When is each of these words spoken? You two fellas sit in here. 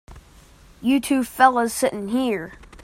You 0.81 0.99
two 0.99 1.23
fellas 1.23 1.75
sit 1.75 1.93
in 1.93 2.07
here. 2.07 2.53